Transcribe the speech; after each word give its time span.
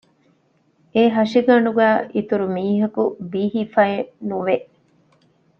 އެހަށިގަނޑުގައި 0.93 1.99
އިތުރުމީހަކު 2.15 3.03
ބީހިފައއެއްނުވެ 3.31 4.55